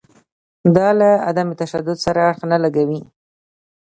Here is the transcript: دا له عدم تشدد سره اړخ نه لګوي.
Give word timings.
دا 0.75 0.87
له 0.99 1.09
عدم 1.27 1.49
تشدد 1.61 1.97
سره 2.05 2.19
اړخ 2.29 2.39
نه 2.51 2.57
لګوي. 2.63 3.01